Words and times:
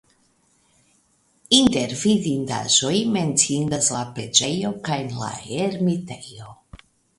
Inter 1.57 1.93
vidindaĵoj 2.03 2.95
menciindas 3.19 3.91
la 3.99 4.03
preĝejo 4.17 4.75
kaj 4.91 4.99
la 5.21 5.31
ermitejo. 5.69 6.53